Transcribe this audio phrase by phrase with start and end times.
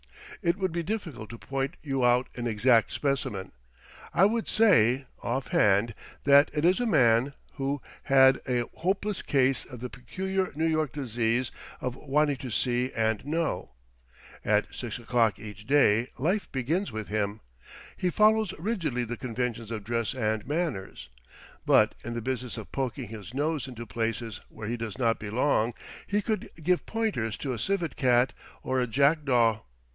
[0.41, 3.51] It would be difficult to point you out an exact specimen.
[4.11, 5.93] I would say, offhand,
[6.23, 10.91] that it is a man who had a hopeless case of the peculiar New York
[10.93, 13.73] disease of wanting to see and know.
[14.43, 17.41] At 6 o'clock each day life begins with him.
[17.95, 21.09] He follows rigidly the conventions of dress and manners;
[21.67, 25.75] but in the business of poking his nose into places where he does not belong
[26.07, 28.33] he could give pointers to a civet cat
[28.63, 29.59] or a jackdaw.